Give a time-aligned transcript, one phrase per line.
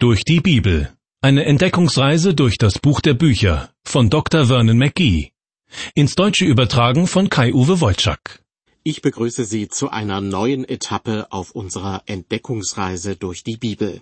[0.00, 0.96] Durch die Bibel.
[1.22, 4.46] Eine Entdeckungsreise durch das Buch der Bücher von Dr.
[4.46, 5.32] Vernon McGee.
[5.92, 8.40] Ins Deutsche übertragen von Kai-Uwe Wolczak.
[8.84, 14.00] Ich begrüße Sie zu einer neuen Etappe auf unserer Entdeckungsreise durch die Bibel.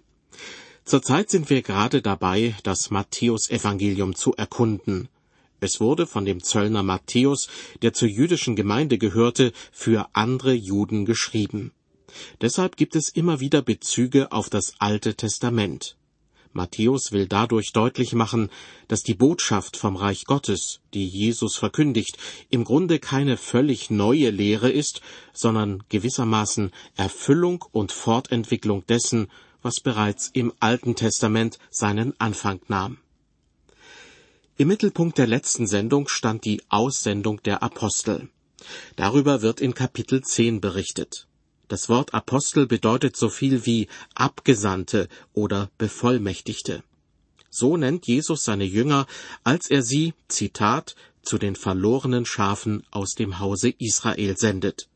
[0.84, 5.08] Zurzeit sind wir gerade dabei, das Matthäusevangelium zu erkunden.
[5.60, 7.48] Es wurde von dem Zöllner Matthäus,
[7.80, 11.72] der zur jüdischen Gemeinde gehörte, für andere Juden geschrieben.
[12.40, 15.96] Deshalb gibt es immer wieder Bezüge auf das Alte Testament.
[16.56, 18.50] Matthäus will dadurch deutlich machen,
[18.88, 22.16] dass die Botschaft vom Reich Gottes, die Jesus verkündigt,
[22.50, 25.02] im Grunde keine völlig neue Lehre ist,
[25.32, 29.28] sondern gewissermaßen Erfüllung und Fortentwicklung dessen,
[29.62, 32.98] was bereits im Alten Testament seinen Anfang nahm.
[34.56, 38.30] Im Mittelpunkt der letzten Sendung stand die Aussendung der Apostel.
[38.96, 41.25] Darüber wird in Kapitel 10 berichtet.
[41.68, 46.84] Das Wort Apostel bedeutet so viel wie Abgesandte oder Bevollmächtigte.
[47.50, 49.06] So nennt Jesus seine Jünger,
[49.42, 54.88] als er sie, Zitat, zu den verlorenen Schafen aus dem Hause Israel sendet.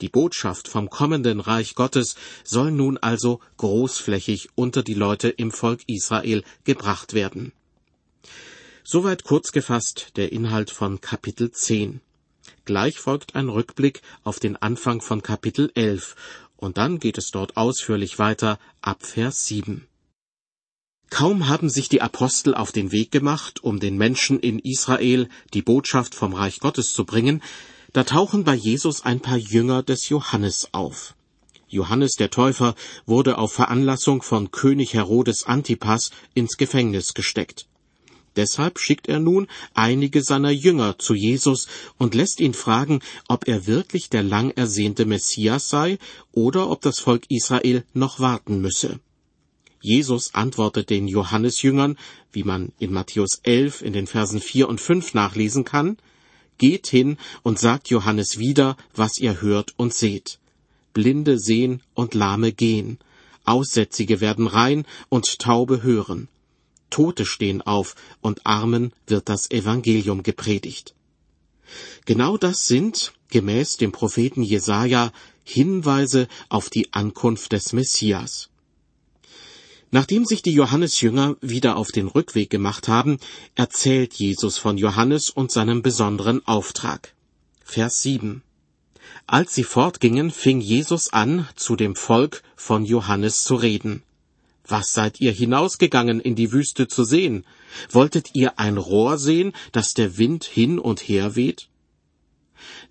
[0.00, 2.14] Die Botschaft vom kommenden Reich Gottes
[2.44, 7.52] soll nun also großflächig unter die Leute im Volk Israel gebracht werden.
[8.84, 12.00] Soweit kurz gefasst der Inhalt von Kapitel 10.
[12.68, 16.16] Gleich folgt ein Rückblick auf den Anfang von Kapitel 11
[16.58, 19.86] und dann geht es dort ausführlich weiter ab Vers 7.
[21.08, 25.62] Kaum haben sich die Apostel auf den Weg gemacht, um den Menschen in Israel die
[25.62, 27.42] Botschaft vom Reich Gottes zu bringen,
[27.94, 31.14] da tauchen bei Jesus ein paar Jünger des Johannes auf.
[31.68, 32.74] Johannes der Täufer
[33.06, 37.66] wurde auf Veranlassung von König Herodes Antipas ins Gefängnis gesteckt.
[38.38, 41.66] Deshalb schickt er nun einige seiner Jünger zu Jesus
[41.98, 45.98] und lässt ihn fragen, ob er wirklich der lang ersehnte Messias sei
[46.30, 49.00] oder ob das Volk Israel noch warten müsse.
[49.80, 51.98] Jesus antwortet den Johannesjüngern,
[52.30, 55.96] wie man in Matthäus 11 in den Versen 4 und 5 nachlesen kann,
[56.58, 60.38] Geht hin und sagt Johannes wieder, was ihr hört und seht.
[60.92, 62.98] Blinde sehen und Lahme gehen.
[63.44, 66.28] Aussätzige werden rein und Taube hören.
[66.90, 70.94] Tote stehen auf und Armen wird das Evangelium gepredigt.
[72.06, 75.12] Genau das sind, gemäß dem Propheten Jesaja,
[75.44, 78.50] Hinweise auf die Ankunft des Messias.
[79.90, 83.18] Nachdem sich die Johannesjünger wieder auf den Rückweg gemacht haben,
[83.54, 87.14] erzählt Jesus von Johannes und seinem besonderen Auftrag.
[87.64, 88.42] Vers 7.
[89.26, 94.02] Als sie fortgingen, fing Jesus an, zu dem Volk von Johannes zu reden.
[94.68, 97.44] Was seid ihr hinausgegangen in die Wüste zu sehen?
[97.90, 101.68] Wolltet ihr ein Rohr sehen, das der Wind hin und her weht?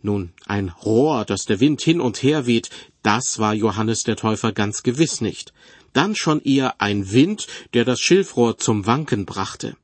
[0.01, 2.69] Nun, ein Rohr, das der Wind hin und her weht,
[3.03, 5.53] das war Johannes der Täufer ganz gewiss nicht.
[5.93, 9.77] Dann schon eher ein Wind, der das Schilfrohr zum Wanken brachte.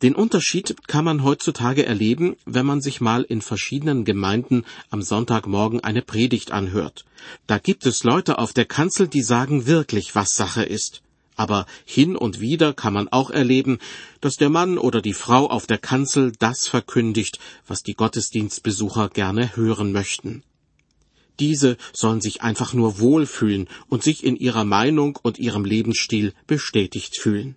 [0.00, 5.80] Den Unterschied kann man heutzutage erleben, wenn man sich mal in verschiedenen Gemeinden am Sonntagmorgen
[5.80, 7.04] eine Predigt anhört.
[7.48, 11.02] Da gibt es Leute auf der Kanzel, die sagen wirklich, was Sache ist.
[11.34, 13.78] Aber hin und wieder kann man auch erleben,
[14.20, 19.56] dass der Mann oder die Frau auf der Kanzel das verkündigt, was die Gottesdienstbesucher gerne
[19.56, 20.44] hören möchten.
[21.40, 27.16] Diese sollen sich einfach nur wohlfühlen und sich in ihrer Meinung und ihrem Lebensstil bestätigt
[27.16, 27.56] fühlen.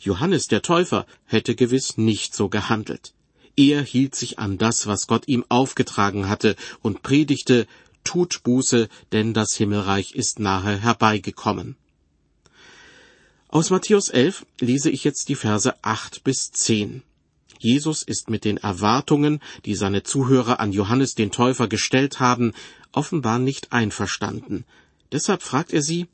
[0.00, 3.14] Johannes der Täufer hätte gewiss nicht so gehandelt.
[3.56, 7.66] Er hielt sich an das, was Gott ihm aufgetragen hatte, und predigte,
[8.04, 11.76] tut Buße, denn das Himmelreich ist nahe herbeigekommen.
[13.48, 17.02] Aus Matthäus 11 lese ich jetzt die Verse 8 bis 10.
[17.58, 22.54] Jesus ist mit den Erwartungen, die seine Zuhörer an Johannes den Täufer gestellt haben,
[22.92, 24.64] offenbar nicht einverstanden.
[25.12, 26.08] Deshalb fragt er sie,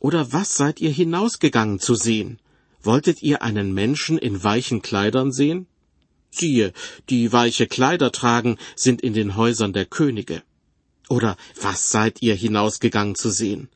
[0.00, 2.38] Oder was seid ihr hinausgegangen zu sehen?
[2.82, 5.66] Wolltet ihr einen Menschen in weichen Kleidern sehen?
[6.30, 6.72] Siehe,
[7.10, 10.42] die weiche Kleider tragen, sind in den Häusern der Könige.
[11.08, 13.68] Oder was seid ihr hinausgegangen zu sehen?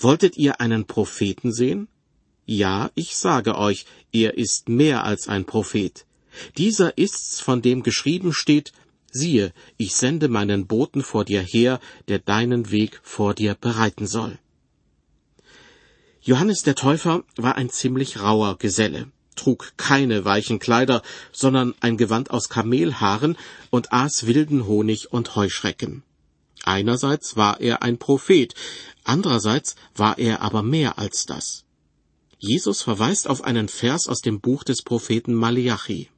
[0.00, 1.88] Wolltet ihr einen Propheten sehen?
[2.46, 6.06] Ja, ich sage euch, er ist mehr als ein Prophet.
[6.56, 8.72] Dieser ist's, von dem geschrieben steht,
[9.10, 11.78] siehe, ich sende meinen Boten vor dir her,
[12.08, 14.38] der deinen Weg vor dir bereiten soll.
[16.20, 19.06] Johannes der Täufer war ein ziemlich rauer Geselle,
[19.36, 23.36] trug keine weichen Kleider, sondern ein Gewand aus Kamelhaaren
[23.70, 26.02] und aß wilden Honig und Heuschrecken.
[26.64, 28.54] Einerseits war er ein Prophet,
[29.04, 31.64] andererseits war er aber mehr als das.
[32.38, 36.08] Jesus verweist auf einen Vers aus dem Buch des Propheten Malachi.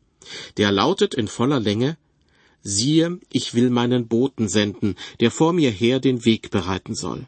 [0.56, 1.96] Der lautet in voller Länge
[2.62, 7.26] Siehe, ich will meinen Boten senden, der vor mir her den Weg bereiten soll.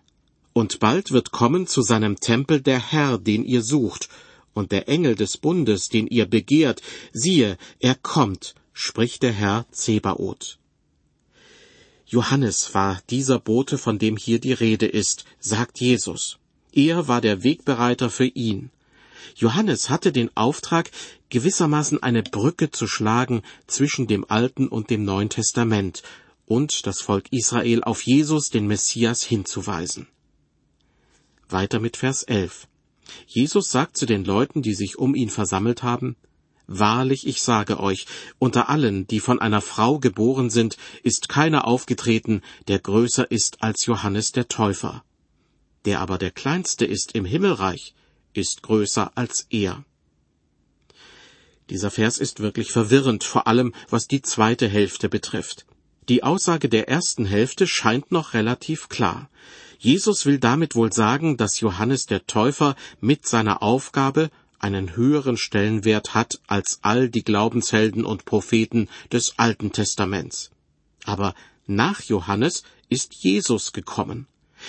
[0.52, 4.08] Und bald wird kommen zu seinem Tempel der Herr, den ihr sucht,
[4.54, 6.82] und der Engel des Bundes, den ihr begehrt,
[7.12, 10.58] siehe, er kommt, spricht der Herr Zebaoth.
[12.06, 16.38] Johannes war dieser Bote, von dem hier die Rede ist, sagt Jesus.
[16.72, 18.70] Er war der Wegbereiter für ihn.
[19.34, 20.90] Johannes hatte den Auftrag,
[21.30, 26.02] gewissermaßen eine Brücke zu schlagen zwischen dem Alten und dem Neuen Testament
[26.44, 30.06] und das Volk Israel auf Jesus, den Messias, hinzuweisen.
[31.52, 32.68] Weiter mit Vers 11.
[33.26, 36.16] Jesus sagt zu den Leuten, die sich um ihn versammelt haben,
[36.66, 38.06] Wahrlich, ich sage euch,
[38.38, 43.84] unter allen, die von einer Frau geboren sind, ist keiner aufgetreten, der größer ist als
[43.84, 45.04] Johannes der Täufer.
[45.84, 47.94] Der aber der Kleinste ist im Himmelreich,
[48.32, 49.84] ist größer als er.
[51.68, 55.66] Dieser Vers ist wirklich verwirrend, vor allem was die zweite Hälfte betrifft.
[56.08, 59.30] Die Aussage der ersten Hälfte scheint noch relativ klar.
[59.78, 66.14] Jesus will damit wohl sagen, dass Johannes der Täufer mit seiner Aufgabe einen höheren Stellenwert
[66.14, 70.50] hat als all die Glaubenshelden und Propheten des Alten Testaments.
[71.04, 71.34] Aber
[71.66, 74.26] nach Johannes ist Jesus gekommen.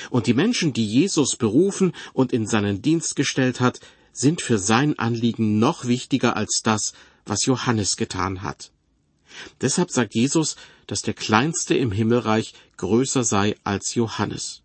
[0.10, 3.80] Und die Menschen, die Jesus berufen und in seinen Dienst gestellt hat,
[4.12, 6.94] sind für sein Anliegen noch wichtiger als das,
[7.26, 8.72] was Johannes getan hat.
[9.62, 10.56] Deshalb sagt Jesus,
[10.88, 14.64] dass der Kleinste im Himmelreich größer sei als Johannes.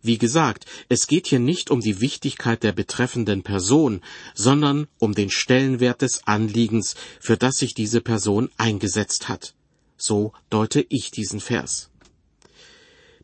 [0.00, 4.00] Wie gesagt, es geht hier nicht um die Wichtigkeit der betreffenden Person,
[4.34, 9.54] sondern um den Stellenwert des Anliegens, für das sich diese Person eingesetzt hat.
[9.96, 11.90] So deute ich diesen Vers.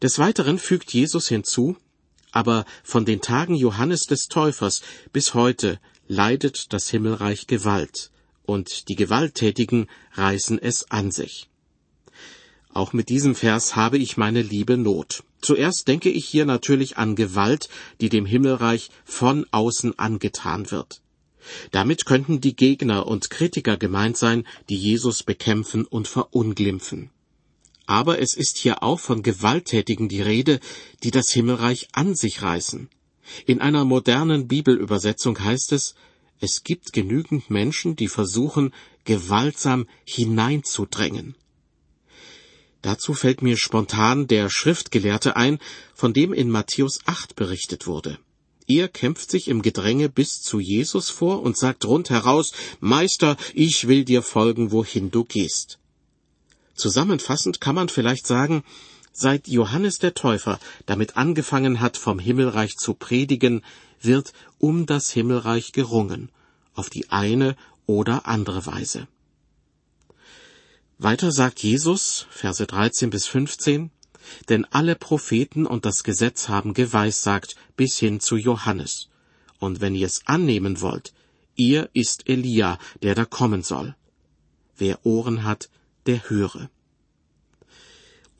[0.03, 1.77] Des Weiteren fügt Jesus hinzu,
[2.33, 4.83] aber von den Tagen Johannes des Täufers
[5.13, 5.79] bis heute
[6.09, 8.11] leidet das Himmelreich Gewalt,
[8.45, 11.49] und die Gewalttätigen reißen es an sich.
[12.73, 15.23] Auch mit diesem Vers habe ich meine liebe Not.
[15.41, 17.69] Zuerst denke ich hier natürlich an Gewalt,
[18.01, 21.01] die dem Himmelreich von außen angetan wird.
[21.71, 27.11] Damit könnten die Gegner und Kritiker gemeint sein, die Jesus bekämpfen und verunglimpfen.
[27.87, 30.59] Aber es ist hier auch von Gewalttätigen die Rede,
[31.03, 32.89] die das Himmelreich an sich reißen.
[33.47, 35.95] In einer modernen Bibelübersetzung heißt es,
[36.45, 38.75] es gibt genügend Menschen, die versuchen,
[39.05, 41.37] gewaltsam hineinzudrängen.
[42.83, 45.59] Dazu fällt mir spontan der Schriftgelehrte ein,
[45.95, 48.19] von dem in Matthäus 8 berichtet wurde.
[48.67, 54.05] Er kämpft sich im Gedränge bis zu Jesus vor und sagt rundheraus, Meister, ich will
[54.05, 55.79] dir folgen, wohin du gehst.
[56.75, 58.65] Zusammenfassend kann man vielleicht sagen,
[59.15, 63.65] seit Johannes der Täufer damit angefangen hat, vom Himmelreich zu predigen,
[64.01, 66.31] wird um das Himmelreich gerungen,
[66.75, 67.57] auf die eine
[67.87, 69.07] oder andere Weise.
[70.99, 73.91] Weiter sagt Jesus, Verse 13 bis 15,
[74.49, 79.09] denn alle Propheten und das Gesetz haben geweissagt bis hin zu Johannes.
[79.59, 81.13] Und wenn ihr es annehmen wollt,
[81.57, 83.95] ihr ist Elia, der da kommen soll.
[84.77, 85.69] Wer Ohren hat,
[86.07, 86.69] der höre.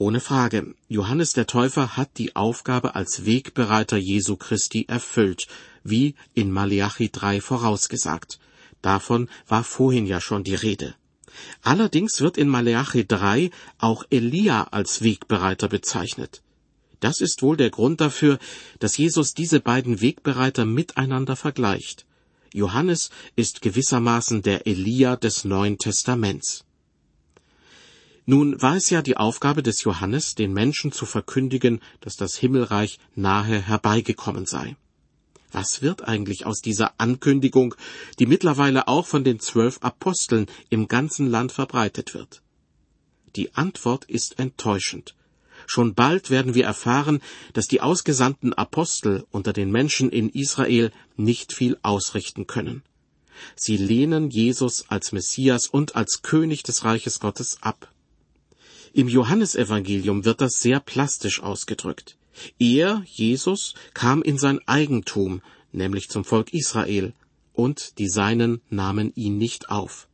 [0.07, 5.47] Ohne Frage, Johannes der Täufer hat die Aufgabe als Wegbereiter Jesu Christi erfüllt,
[5.83, 8.39] wie in Malachi 3 vorausgesagt.
[8.83, 10.95] Davon war vorhin ja schon die Rede.
[11.63, 16.43] Allerdings wird in Malachi 3 auch Elia als Wegbereiter bezeichnet.
[17.01, 18.39] Das ist wohl der Grund dafür,
[18.81, 22.05] dass Jesus diese beiden Wegbereiter miteinander vergleicht.
[22.53, 26.67] Johannes ist gewissermaßen der Elia des Neuen Testaments.
[28.27, 32.99] Nun war es ja die Aufgabe des Johannes, den Menschen zu verkündigen, dass das Himmelreich
[33.15, 34.77] nahe herbeigekommen sei.
[35.53, 37.75] Was wird eigentlich aus dieser Ankündigung,
[38.19, 42.43] die mittlerweile auch von den zwölf Aposteln im ganzen Land verbreitet wird?
[43.37, 45.15] Die Antwort ist enttäuschend.
[45.67, 47.21] Schon bald werden wir erfahren,
[47.53, 52.83] dass die ausgesandten Apostel unter den Menschen in Israel nicht viel ausrichten können.
[53.55, 57.94] Sie lehnen Jesus als Messias und als König des Reiches Gottes ab.
[58.97, 62.17] Im Johannesevangelium wird das sehr plastisch ausgedrückt.
[62.61, 67.13] Er, Jesus, kam in sein Eigentum, nämlich zum Volk Israel,
[67.53, 70.07] und die Seinen nahmen ihn nicht auf.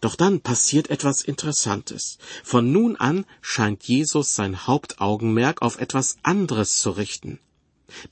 [0.00, 2.18] Doch dann passiert etwas Interessantes.
[2.44, 7.40] Von nun an scheint Jesus sein Hauptaugenmerk auf etwas anderes zu richten.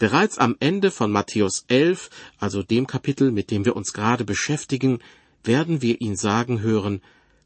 [0.01, 4.99] Bereits am Ende von Matthäus 11, also dem Kapitel, mit dem wir uns gerade beschäftigen,
[5.45, 7.03] werden wir ihn sagen hören,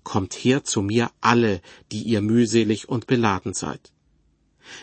[0.09, 1.61] Kommt her zu mir alle,
[1.93, 3.93] die ihr mühselig und beladen seid.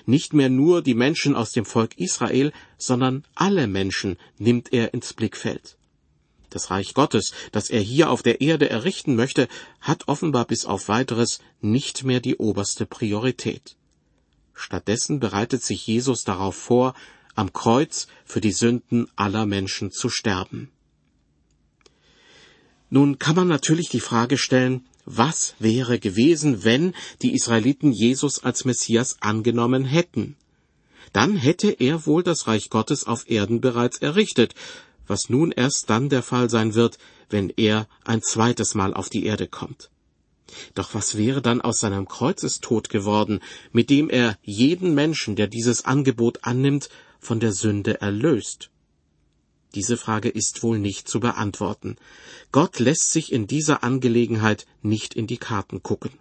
[0.06, 5.14] Nicht mehr nur die Menschen aus dem Volk Israel, sondern alle Menschen nimmt er ins
[5.14, 5.78] Blickfeld.
[6.52, 9.48] Das Reich Gottes, das er hier auf der Erde errichten möchte,
[9.82, 13.78] hat offenbar bis auf weiteres nicht mehr die oberste Priorität.
[14.54, 16.94] Stattdessen bereitet sich Jesus darauf vor,
[17.34, 20.70] am Kreuz für die Sünden aller Menschen zu sterben.
[22.92, 28.66] Nun kann man natürlich die Frage stellen, was wäre gewesen, wenn die Israeliten Jesus als
[28.66, 30.36] Messias angenommen hätten?
[31.14, 34.56] Dann hätte er wohl das Reich Gottes auf Erden bereits errichtet,
[35.08, 36.98] was nun erst dann der Fall sein wird,
[37.30, 39.90] wenn er ein zweites Mal auf die Erde kommt.
[40.74, 43.40] Doch was wäre dann aus seinem Kreuzestod geworden,
[43.72, 48.70] mit dem er jeden Menschen, der dieses Angebot annimmt, von der Sünde erlöst?
[49.76, 51.98] Diese Frage ist wohl nicht zu beantworten.
[52.54, 56.12] Gott lässt sich in dieser Angelegenheit nicht in die Karten gucken.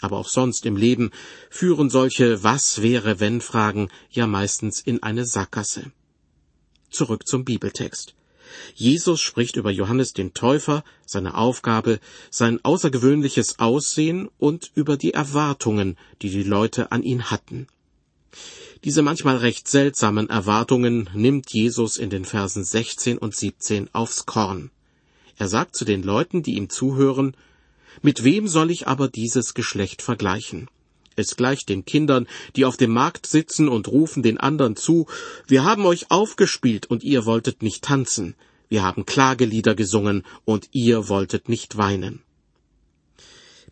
[0.00, 1.10] Aber auch sonst im Leben
[1.50, 5.92] führen solche Was wäre wenn Fragen ja meistens in eine Sackgasse.
[6.88, 8.14] Zurück zum Bibeltext.
[8.74, 15.98] Jesus spricht über Johannes den Täufer, seine Aufgabe, sein außergewöhnliches Aussehen und über die Erwartungen,
[16.22, 17.66] die die Leute an ihn hatten.
[18.84, 24.70] Diese manchmal recht seltsamen Erwartungen nimmt Jesus in den Versen 16 und 17 aufs Korn.
[25.36, 27.36] Er sagt zu den Leuten, die ihm zuhören,
[28.02, 30.68] Mit wem soll ich aber dieses Geschlecht vergleichen?
[31.16, 35.06] Es gleicht den Kindern, die auf dem Markt sitzen und rufen den anderen zu,
[35.48, 38.36] wir haben euch aufgespielt und ihr wolltet nicht tanzen,
[38.68, 42.22] wir haben Klagelieder gesungen und ihr wolltet nicht weinen.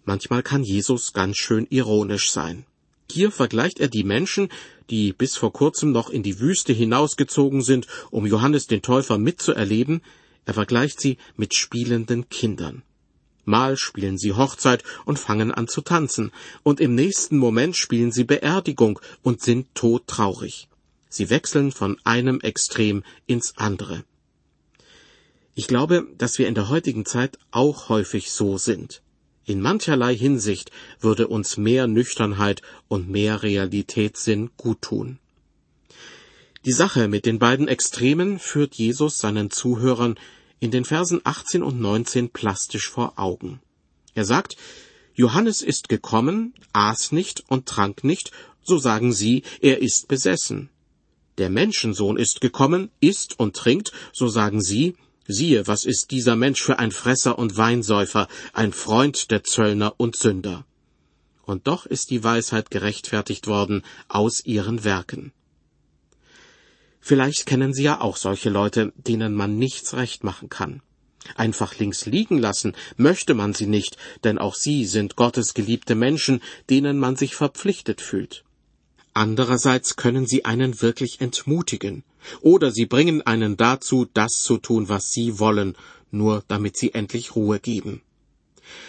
[0.04, 2.66] Manchmal kann Jesus ganz schön ironisch sein.
[3.10, 4.48] Hier vergleicht er die Menschen,
[4.90, 10.02] die bis vor kurzem noch in die Wüste hinausgezogen sind, um Johannes den Täufer mitzuerleben,
[10.44, 12.82] er vergleicht sie mit spielenden Kindern.
[13.44, 18.24] Mal spielen sie Hochzeit und fangen an zu tanzen, und im nächsten Moment spielen sie
[18.24, 20.68] Beerdigung und sind todtraurig.
[21.08, 24.04] Sie wechseln von einem Extrem ins andere.
[25.54, 29.02] Ich glaube, dass wir in der heutigen Zeit auch häufig so sind.
[29.48, 35.20] In mancherlei Hinsicht würde uns mehr Nüchternheit und mehr Realitätssinn guttun.
[36.64, 40.18] Die Sache mit den beiden Extremen führt Jesus seinen Zuhörern
[40.58, 43.60] in den Versen 18 und 19 plastisch vor Augen.
[44.14, 44.56] Er sagt,
[45.14, 48.32] Johannes ist gekommen, aß nicht und trank nicht,
[48.64, 50.70] so sagen sie, er ist besessen.
[51.38, 54.96] Der Menschensohn ist gekommen, isst und trinkt, so sagen sie,
[55.28, 60.16] siehe, was ist dieser Mensch für ein Fresser und Weinsäufer, ein Freund der Zöllner und
[60.16, 60.64] Sünder.
[61.42, 65.32] Und doch ist die Weisheit gerechtfertigt worden aus ihren Werken.
[67.00, 70.82] Vielleicht kennen Sie ja auch solche Leute, denen man nichts recht machen kann.
[71.34, 76.40] Einfach links liegen lassen möchte man sie nicht, denn auch sie sind Gottes geliebte Menschen,
[76.70, 78.44] denen man sich verpflichtet fühlt.
[79.12, 82.04] Andererseits können sie einen wirklich entmutigen,
[82.40, 85.76] oder sie bringen einen dazu, das zu tun, was sie wollen,
[86.10, 88.02] nur damit sie endlich Ruhe geben.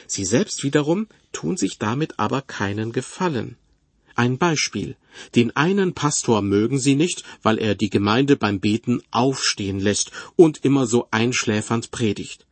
[0.08, 3.58] Sie selbst wiederum tun sich damit aber keinen Gefallen.
[4.16, 4.96] Ein Beispiel.
[5.36, 10.64] Den einen Pastor mögen sie nicht, weil er die Gemeinde beim Beten aufstehen lässt und
[10.66, 12.48] immer so einschläfernd predigt.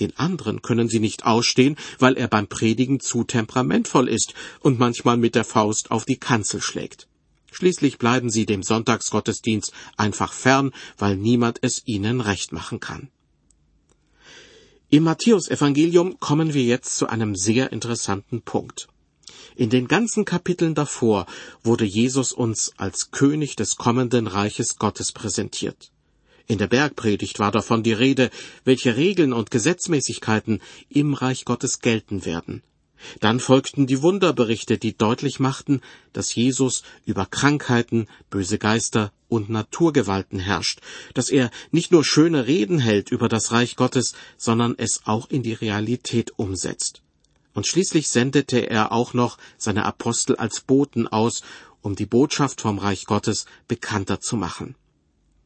[0.00, 5.18] Den anderen können sie nicht ausstehen, weil er beim Predigen zu temperamentvoll ist und manchmal
[5.18, 7.08] mit der Faust auf die Kanzel schlägt.
[7.52, 13.10] Schließlich bleiben sie dem Sonntagsgottesdienst einfach fern, weil niemand es ihnen recht machen kann.
[14.88, 18.88] Im Matthäusevangelium kommen wir jetzt zu einem sehr interessanten Punkt.
[19.54, 21.26] In den ganzen Kapiteln davor
[21.62, 25.92] wurde Jesus uns als König des kommenden Reiches Gottes präsentiert.
[26.46, 28.30] In der Bergpredigt war davon die Rede,
[28.64, 32.62] welche Regeln und Gesetzmäßigkeiten im Reich Gottes gelten werden.
[33.20, 35.80] Dann folgten die Wunderberichte, die deutlich machten,
[36.12, 40.80] dass Jesus über Krankheiten, böse Geister und Naturgewalten herrscht,
[41.14, 45.42] dass er nicht nur schöne Reden hält über das Reich Gottes, sondern es auch in
[45.42, 47.02] die Realität umsetzt
[47.54, 51.42] und schließlich sendete er auch noch seine Apostel als Boten aus,
[51.80, 54.74] um die Botschaft vom Reich Gottes bekannter zu machen.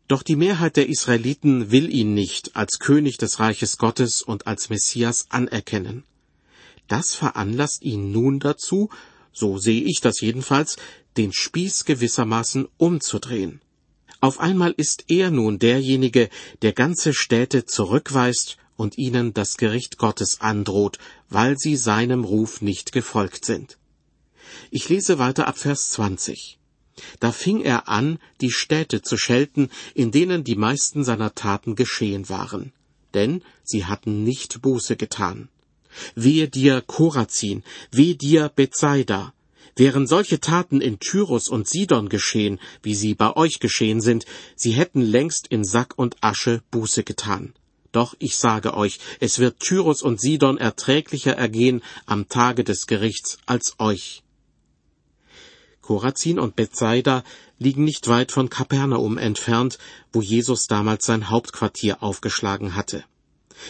[0.09, 4.69] Doch die Mehrheit der Israeliten will ihn nicht als König des Reiches Gottes und als
[4.71, 6.05] Messias anerkennen.
[6.89, 8.91] Das veranlasst ihn nun dazu,
[9.33, 10.77] so sehe ich das jedenfalls,
[11.17, 13.61] den Spieß gewissermaßen umzudrehen.
[14.21, 16.31] Auf einmal ist er nun derjenige,
[16.63, 22.93] der ganze Städte zurückweist und ihnen das Gericht Gottes androht, weil sie seinem Ruf nicht
[22.93, 23.79] gefolgt sind.
[24.71, 26.59] Ich lese weiter ab Vers 20.
[27.21, 32.29] Da fing er an, die Städte zu schelten, in denen die meisten seiner Taten geschehen
[32.29, 32.73] waren,
[33.13, 35.49] denn sie hatten nicht Buße getan.
[36.15, 39.33] Wehe dir, Korazin, wehe dir, Bethsaida.
[39.77, 44.25] Wären solche Taten in Tyrus und Sidon geschehen, wie sie bei euch geschehen sind,
[44.57, 47.53] sie hätten längst in Sack und Asche Buße getan.
[47.93, 53.39] Doch ich sage euch, es wird Tyrus und Sidon erträglicher ergehen am Tage des Gerichts
[53.47, 54.23] als euch.
[55.83, 57.23] Korazin und Bethsaida
[57.59, 59.79] liegen nicht weit von Kapernaum entfernt,
[60.13, 63.05] wo Jesus damals sein Hauptquartier aufgeschlagen hatte.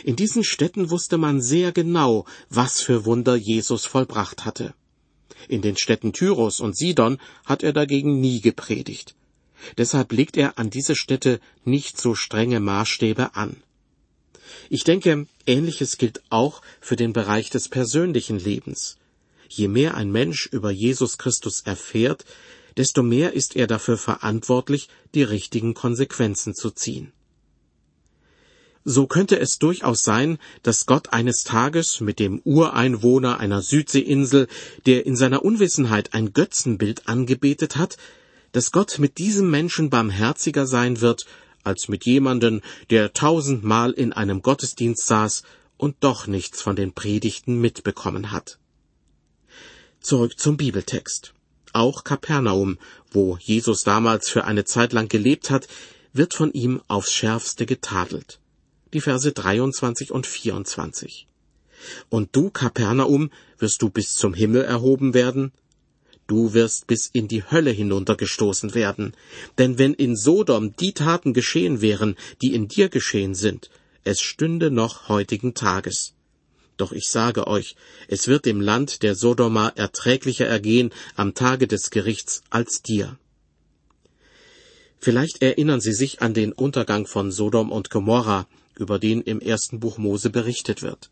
[0.05, 4.75] In diesen Städten wusste man sehr genau, was für Wunder Jesus vollbracht hatte.
[5.49, 9.14] In den Städten Tyros und Sidon hat er dagegen nie gepredigt.
[9.78, 13.57] Deshalb legt er an diese Städte nicht so strenge Maßstäbe an.
[14.69, 18.97] Ich denke, ähnliches gilt auch für den Bereich des persönlichen Lebens.
[19.49, 22.25] Je mehr ein Mensch über Jesus Christus erfährt,
[22.76, 27.12] desto mehr ist er dafür verantwortlich, die richtigen Konsequenzen zu ziehen.
[28.88, 34.47] So könnte es durchaus sein, dass Gott eines Tages mit dem Ureinwohner einer Südseeinsel,
[34.87, 37.97] der in seiner Unwissenheit ein Götzenbild angebetet hat,
[38.52, 41.26] dass Gott mit diesem Menschen barmherziger sein wird,
[41.64, 45.43] als mit jemanden, der tausendmal in einem Gottesdienst saß
[45.76, 48.61] und doch nichts von den Predigten mitbekommen hat.
[49.99, 51.35] Zurück zum Bibeltext.
[51.73, 52.78] Auch Kapernaum,
[53.11, 55.66] wo Jesus damals für eine Zeit lang gelebt hat,
[56.12, 58.38] wird von ihm aufs schärfste getadelt
[58.93, 61.26] die Verse 23 und 24.
[62.09, 65.52] Und du, Kapernaum, wirst du bis zum Himmel erhoben werden?
[66.26, 69.14] Du wirst bis in die Hölle hinuntergestoßen werden.
[69.59, 73.71] Denn wenn in Sodom die Taten geschehen wären, die in dir geschehen sind,
[74.02, 76.14] es stünde noch heutigen Tages.
[76.76, 77.76] Doch ich sage euch,
[78.09, 83.19] es wird dem Land der Sodomer erträglicher ergehen am Tage des Gerichts als dir.
[84.99, 88.47] Vielleicht erinnern Sie sich an den Untergang von Sodom und Gomorra,
[88.78, 91.11] über den im ersten Buch Mose berichtet wird.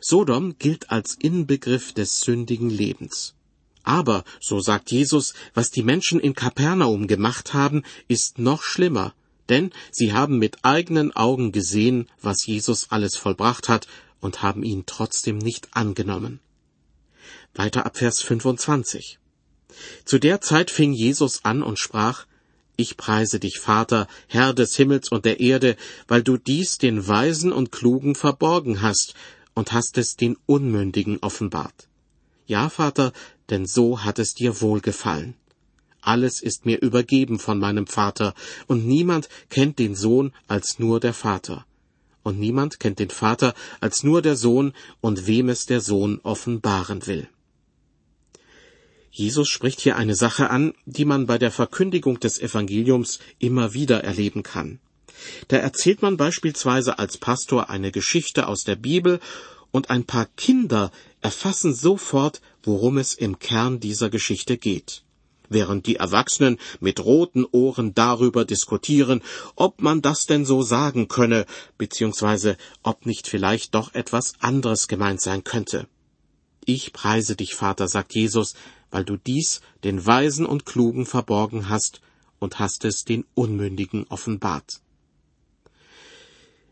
[0.00, 3.34] Sodom gilt als Inbegriff des sündigen Lebens.
[3.84, 9.12] Aber, so sagt Jesus, was die Menschen in Kapernaum gemacht haben, ist noch schlimmer,
[9.48, 13.88] denn sie haben mit eigenen Augen gesehen, was Jesus alles vollbracht hat,
[14.20, 16.38] und haben ihn trotzdem nicht angenommen.
[17.54, 19.18] Weiter ab Vers 25.
[20.04, 22.26] Zu der Zeit fing Jesus an und sprach,
[22.82, 25.76] ich preise dich, Vater, Herr des Himmels und der Erde,
[26.08, 29.14] weil du dies den Weisen und Klugen verborgen hast
[29.54, 31.88] und hast es den Unmündigen offenbart.
[32.46, 33.12] Ja, Vater,
[33.48, 35.34] denn so hat es dir wohlgefallen.
[36.00, 38.34] Alles ist mir übergeben von meinem Vater,
[38.66, 41.64] und niemand kennt den Sohn als nur der Vater.
[42.24, 47.06] Und niemand kennt den Vater als nur der Sohn und wem es der Sohn offenbaren
[47.06, 47.28] will.
[49.14, 54.02] Jesus spricht hier eine Sache an, die man bei der Verkündigung des Evangeliums immer wieder
[54.02, 54.80] erleben kann.
[55.48, 59.20] Da erzählt man beispielsweise als Pastor eine Geschichte aus der Bibel
[59.70, 65.02] und ein paar Kinder erfassen sofort, worum es im Kern dieser Geschichte geht.
[65.50, 69.20] Während die Erwachsenen mit roten Ohren darüber diskutieren,
[69.56, 71.44] ob man das denn so sagen könne,
[71.76, 75.86] beziehungsweise ob nicht vielleicht doch etwas anderes gemeint sein könnte.
[76.64, 78.54] Ich preise dich, Vater, sagt Jesus,
[78.92, 82.00] weil du dies den Weisen und Klugen verborgen hast
[82.38, 84.80] und hast es den Unmündigen offenbart.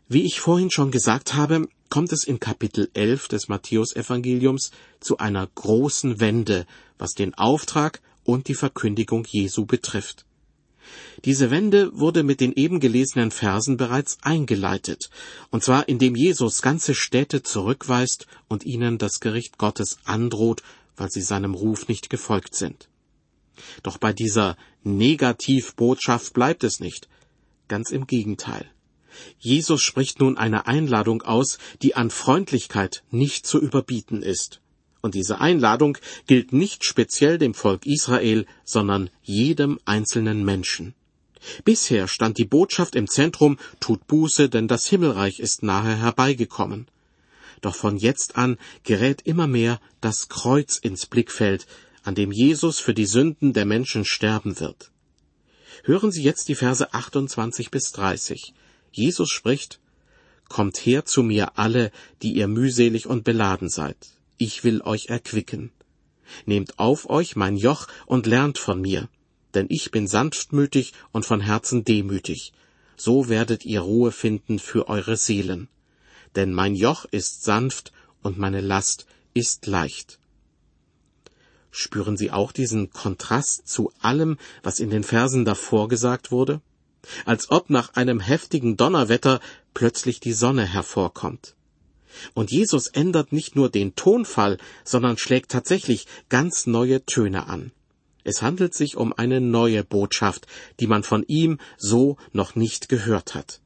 [0.07, 5.47] Wie ich vorhin schon gesagt habe, kommt es in Kapitel 11 des Matthäusevangeliums zu einer
[5.47, 6.65] großen Wende,
[6.97, 10.25] was den Auftrag und die Verkündigung Jesu betrifft.
[11.25, 15.09] Diese Wende wurde mit den eben gelesenen Versen bereits eingeleitet,
[15.49, 20.63] und zwar indem Jesus ganze Städte zurückweist und ihnen das Gericht Gottes androht
[21.01, 22.87] weil sie seinem Ruf nicht gefolgt sind.
[23.81, 27.09] Doch bei dieser Negativbotschaft bleibt es nicht.
[27.67, 28.69] Ganz im Gegenteil.
[29.39, 34.61] Jesus spricht nun eine Einladung aus, die an Freundlichkeit nicht zu überbieten ist.
[35.01, 40.93] Und diese Einladung gilt nicht speziell dem Volk Israel, sondern jedem einzelnen Menschen.
[41.65, 46.85] Bisher stand die Botschaft im Zentrum, tut Buße, denn das Himmelreich ist nahe herbeigekommen.
[47.61, 51.67] Doch von jetzt an gerät immer mehr das Kreuz ins Blickfeld,
[52.03, 54.91] an dem Jesus für die Sünden der Menschen sterben wird.
[55.83, 58.53] Hören Sie jetzt die Verse 28 bis 30.
[58.91, 59.79] Jesus spricht,
[60.49, 63.95] Kommt her zu mir alle, die ihr mühselig und beladen seid.
[64.37, 65.71] Ich will euch erquicken.
[66.45, 69.07] Nehmt auf euch mein Joch und lernt von mir,
[69.53, 72.51] denn ich bin sanftmütig und von Herzen demütig.
[72.97, 75.69] So werdet ihr Ruhe finden für eure Seelen
[76.35, 77.91] denn mein Joch ist sanft
[78.21, 80.19] und meine Last ist leicht.
[81.71, 86.61] Spüren Sie auch diesen Kontrast zu allem, was in den Versen davor gesagt wurde?
[87.25, 89.39] Als ob nach einem heftigen Donnerwetter
[89.73, 91.55] plötzlich die Sonne hervorkommt.
[92.33, 97.71] Und Jesus ändert nicht nur den Tonfall, sondern schlägt tatsächlich ganz neue Töne an.
[98.23, 100.45] Es handelt sich um eine neue Botschaft,
[100.79, 103.60] die man von ihm so noch nicht gehört hat.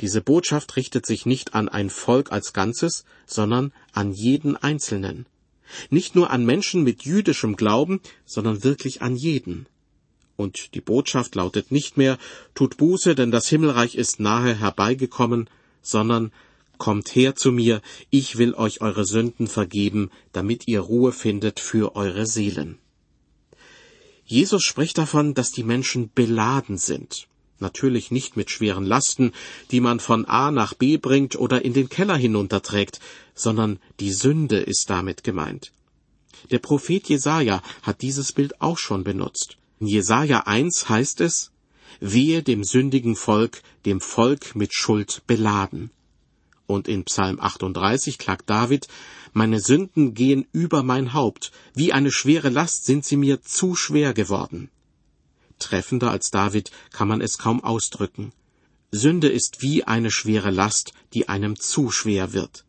[0.00, 5.26] Diese Botschaft richtet sich nicht an ein Volk als Ganzes, sondern an jeden Einzelnen.
[5.90, 9.66] Nicht nur an Menschen mit jüdischem Glauben, sondern wirklich an jeden.
[10.36, 12.18] Und die Botschaft lautet nicht mehr,
[12.54, 15.48] tut Buße, denn das Himmelreich ist nahe herbeigekommen,
[15.80, 16.32] sondern
[16.78, 21.94] Kommt her zu mir, ich will euch eure Sünden vergeben, damit ihr Ruhe findet für
[21.94, 22.78] eure Seelen.
[24.26, 27.28] Jesus spricht davon, dass die Menschen beladen sind.
[27.64, 29.32] Natürlich nicht mit schweren Lasten,
[29.70, 33.00] die man von A nach B bringt oder in den Keller hinunterträgt,
[33.34, 35.72] sondern die Sünde ist damit gemeint.
[36.50, 39.56] Der Prophet Jesaja hat dieses Bild auch schon benutzt.
[39.80, 41.52] In Jesaja 1 heißt es,
[42.00, 45.90] Wehe dem sündigen Volk, dem Volk mit Schuld beladen.
[46.66, 48.88] Und in Psalm 38 klagt David,
[49.32, 54.12] meine Sünden gehen über mein Haupt, wie eine schwere Last sind sie mir zu schwer
[54.12, 54.68] geworden.
[55.64, 58.32] Treffender als David kann man es kaum ausdrücken.
[58.92, 62.64] Sünde ist wie eine schwere Last, die einem zu schwer wird,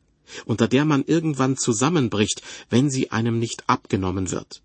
[0.46, 4.62] unter der man irgendwann zusammenbricht, wenn sie einem nicht abgenommen wird.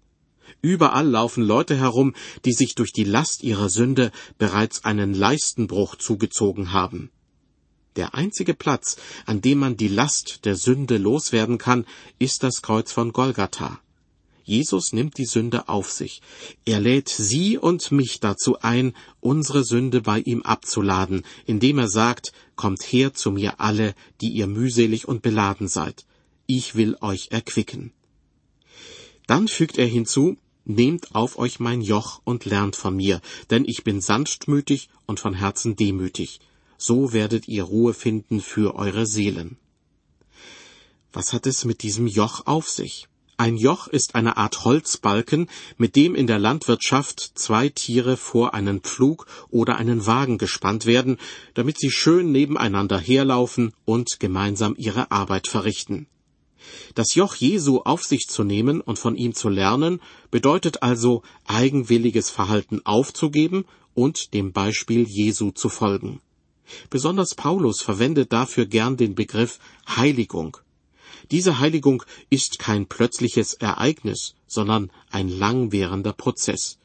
[0.62, 2.14] Überall laufen Leute herum,
[2.44, 7.10] die sich durch die Last ihrer Sünde bereits einen Leistenbruch zugezogen haben.
[7.96, 11.84] Der einzige Platz, an dem man die Last der Sünde loswerden kann,
[12.18, 13.80] ist das Kreuz von Golgatha.
[14.50, 16.20] Jesus nimmt die Sünde auf sich.
[16.64, 22.32] Er lädt Sie und mich dazu ein, unsere Sünde bei ihm abzuladen, indem er sagt,
[22.56, 26.04] Kommt her zu mir alle, die ihr mühselig und beladen seid.
[26.46, 27.92] Ich will euch erquicken.
[29.26, 33.82] Dann fügt er hinzu, Nehmt auf euch mein Joch und lernt von mir, denn ich
[33.82, 36.40] bin sanftmütig und von Herzen demütig
[36.80, 39.58] so werdet ihr Ruhe finden für eure Seelen.
[41.12, 43.09] Was hat es mit diesem Joch auf sich?
[43.40, 45.48] Ein Joch ist eine Art Holzbalken,
[45.78, 51.16] mit dem in der Landwirtschaft zwei Tiere vor einen Pflug oder einen Wagen gespannt werden,
[51.54, 56.06] damit sie schön nebeneinander herlaufen und gemeinsam ihre Arbeit verrichten.
[56.94, 62.28] Das Joch Jesu auf sich zu nehmen und von ihm zu lernen, bedeutet also eigenwilliges
[62.28, 66.20] Verhalten aufzugeben und dem Beispiel Jesu zu folgen.
[66.90, 70.58] Besonders Paulus verwendet dafür gern den Begriff Heiligung.
[71.30, 76.78] Diese Heiligung ist kein plötzliches Ereignis, sondern ein langwährender Prozess.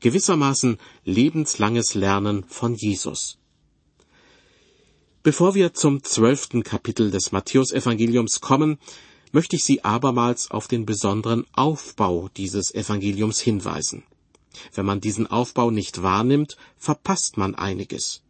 [0.00, 3.38] Gewissermaßen lebenslanges Lernen von Jesus.
[5.22, 8.78] Bevor wir zum zwölften Kapitel des Matthäusevangeliums kommen,
[9.32, 14.04] möchte ich Sie abermals auf den besonderen Aufbau dieses Evangeliums hinweisen.
[14.74, 18.22] Wenn man diesen Aufbau nicht wahrnimmt, verpasst man einiges.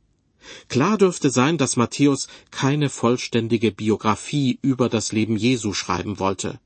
[0.68, 6.60] Klar dürfte sein, dass Matthäus keine vollständige Biografie über das Leben Jesu schreiben wollte.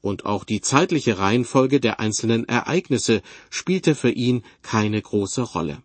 [0.00, 5.82] Und auch die zeitliche Reihenfolge der einzelnen Ereignisse spielte für ihn keine große Rolle.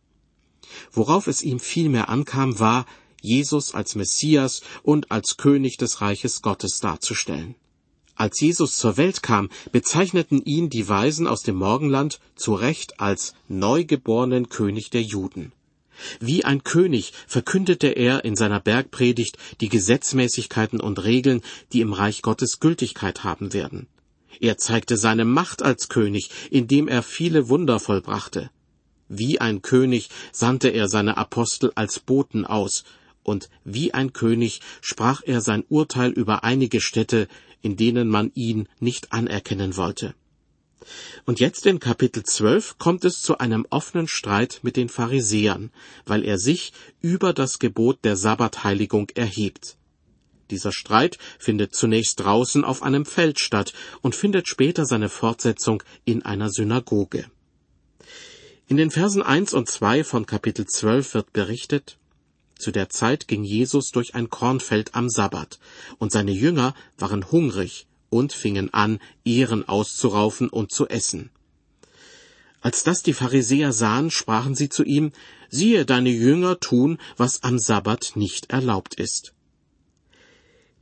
[0.91, 2.85] Worauf es ihm vielmehr ankam, war,
[3.21, 7.55] Jesus als Messias und als König des Reiches Gottes darzustellen.
[8.15, 13.35] Als Jesus zur Welt kam, bezeichneten ihn die Weisen aus dem Morgenland zu Recht als
[13.47, 15.51] neugeborenen König der Juden.
[16.19, 21.41] Wie ein König verkündete er in seiner Bergpredigt die Gesetzmäßigkeiten und Regeln,
[21.73, 23.87] die im Reich Gottes Gültigkeit haben werden.
[24.39, 28.49] Er zeigte seine Macht als König, indem er viele Wunder vollbrachte.
[29.09, 32.83] Wie ein König sandte er seine Apostel als Boten aus,
[33.23, 37.27] und wie ein König sprach er sein Urteil über einige Städte,
[37.61, 40.13] in denen man ihn nicht anerkennen wollte.
[41.25, 45.71] Und jetzt in Kapitel 12 kommt es zu einem offenen Streit mit den Pharisäern,
[46.05, 49.77] weil er sich über das Gebot der Sabbatheiligung erhebt.
[50.49, 56.23] Dieser Streit findet zunächst draußen auf einem Feld statt und findet später seine Fortsetzung in
[56.23, 57.25] einer Synagoge.
[58.67, 61.97] In den Versen 1 und 2 von Kapitel 12 wird berichtet,
[62.57, 65.59] zu der Zeit ging Jesus durch ein Kornfeld am Sabbat,
[65.99, 71.29] und seine Jünger waren hungrig und fingen an, Ehren auszuraufen und zu essen.
[72.61, 75.11] Als das die Pharisäer sahen, sprachen sie zu ihm,
[75.49, 79.33] siehe, deine Jünger tun, was am Sabbat nicht erlaubt ist.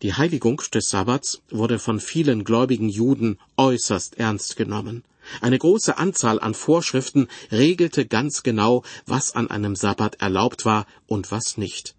[0.02, 5.04] Die Heiligung des Sabbats wurde von vielen gläubigen Juden äußerst ernst genommen.
[5.42, 11.32] Eine große Anzahl an Vorschriften regelte ganz genau, was an einem Sabbat erlaubt war und
[11.32, 11.96] was nicht.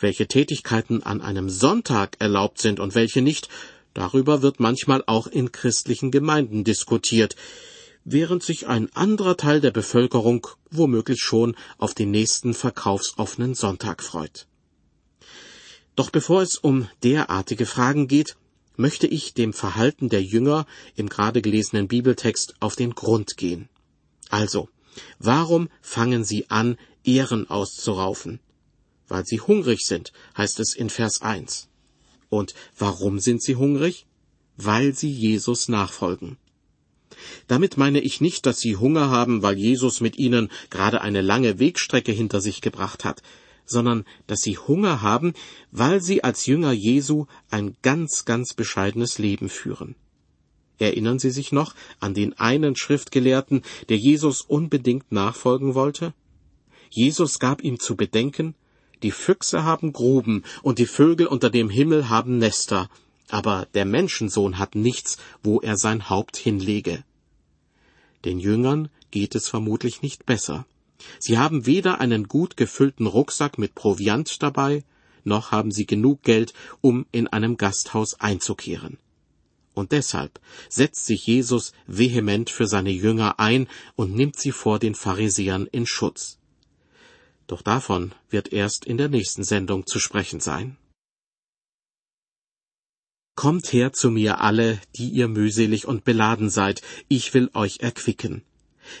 [0.00, 3.48] Welche Tätigkeiten an einem Sonntag erlaubt sind und welche nicht,
[3.98, 7.34] Darüber wird manchmal auch in christlichen Gemeinden diskutiert,
[8.04, 14.46] während sich ein anderer Teil der Bevölkerung womöglich schon auf den nächsten verkaufsoffenen Sonntag freut.
[15.96, 18.36] Doch bevor es um derartige Fragen geht,
[18.76, 23.68] möchte ich dem Verhalten der Jünger im gerade gelesenen Bibeltext auf den Grund gehen.
[24.30, 24.68] Also,
[25.18, 28.38] warum fangen sie an, Ehren auszuraufen?
[29.08, 31.67] Weil sie hungrig sind, heißt es in Vers 1.
[32.28, 34.06] Und warum sind sie hungrig?
[34.58, 36.36] weil sie Jesus nachfolgen.
[37.46, 41.58] Damit meine ich nicht, dass sie Hunger haben, weil Jesus mit ihnen gerade eine lange
[41.58, 43.22] Wegstrecke hinter sich gebracht hat,
[43.64, 45.32] sondern dass sie Hunger haben,
[45.70, 49.94] weil sie als Jünger Jesu ein ganz, ganz bescheidenes Leben führen.
[50.80, 56.14] Erinnern Sie sich noch an den einen Schriftgelehrten, der Jesus unbedingt nachfolgen wollte?
[56.88, 58.54] Jesus gab ihm zu bedenken,
[59.02, 62.88] die Füchse haben Gruben und die Vögel unter dem Himmel haben Nester,
[63.28, 67.04] aber der Menschensohn hat nichts, wo er sein Haupt hinlege.
[68.24, 70.66] Den Jüngern geht es vermutlich nicht besser.
[71.20, 74.84] Sie haben weder einen gut gefüllten Rucksack mit Proviant dabei,
[75.24, 78.98] noch haben sie genug Geld, um in einem Gasthaus einzukehren.
[79.74, 84.96] Und deshalb setzt sich Jesus vehement für seine Jünger ein und nimmt sie vor den
[84.96, 86.37] Pharisäern in Schutz.
[87.48, 90.76] Doch davon wird erst in der nächsten Sendung zu sprechen sein.
[93.34, 98.42] Kommt her zu mir alle, die ihr mühselig und beladen seid, ich will euch erquicken.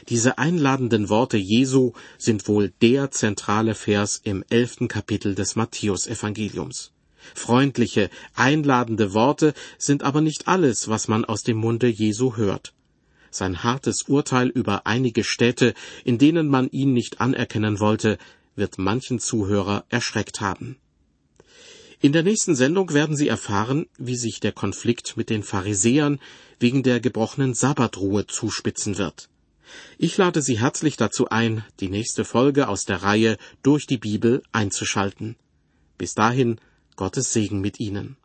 [0.08, 6.92] Diese einladenden Worte Jesu sind wohl der zentrale Vers im elften Kapitel des Matthäusevangeliums.
[7.34, 12.74] Freundliche, einladende Worte sind aber nicht alles, was man aus dem Munde Jesu hört.
[13.30, 18.18] Sein hartes Urteil über einige Städte, in denen man ihn nicht anerkennen wollte,
[18.58, 20.76] wird manchen Zuhörer erschreckt haben.
[22.00, 26.20] In der nächsten Sendung werden Sie erfahren, wie sich der Konflikt mit den Pharisäern
[26.60, 29.28] wegen der gebrochenen Sabbatruhe zuspitzen wird.
[29.96, 34.42] Ich lade Sie herzlich dazu ein, die nächste Folge aus der Reihe Durch die Bibel
[34.52, 35.36] einzuschalten.
[35.96, 36.60] Bis dahin
[36.94, 38.17] Gottes Segen mit Ihnen.